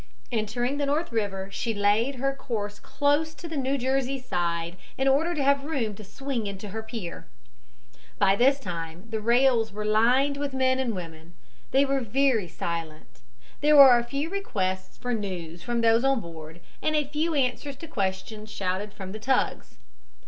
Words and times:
Entering 0.31 0.79
the 0.79 0.87
North 0.87 1.11
River 1.11 1.47
she 1.51 1.75
laid 1.75 2.15
her 2.15 2.33
course 2.33 2.79
close 2.79 3.35
to 3.35 3.47
the 3.47 3.55
New 3.55 3.77
Jersey 3.77 4.17
side 4.19 4.75
in 4.97 5.07
order 5.07 5.35
to 5.35 5.43
have 5.43 5.63
room 5.63 5.93
to 5.93 6.03
swing 6.03 6.47
into 6.47 6.69
her 6.69 6.81
pier. 6.81 7.27
By 8.17 8.35
this 8.35 8.59
time 8.59 9.07
the 9.11 9.21
rails 9.21 9.71
were 9.71 9.85
lined 9.85 10.37
with 10.37 10.55
men 10.55 10.79
and 10.79 10.95
women. 10.95 11.35
They 11.69 11.85
were 11.85 12.01
very 12.01 12.47
silent. 12.47 13.19
There 13.59 13.75
were 13.75 13.99
a 13.99 14.03
few 14.03 14.31
requests 14.31 14.97
for 14.97 15.13
news 15.13 15.61
from 15.61 15.81
those 15.81 16.03
on 16.03 16.19
board 16.19 16.61
and 16.81 16.95
a 16.95 17.05
few 17.05 17.35
answers 17.35 17.75
to 17.75 17.87
questions 17.87 18.49
shouted 18.49 18.93
from 18.93 19.11
the 19.11 19.19
tugs. 19.19 19.77